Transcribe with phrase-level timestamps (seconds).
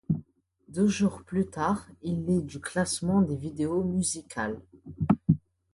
[0.67, 4.59] Deux jours plus tard, il est du classement des vidéos musicales.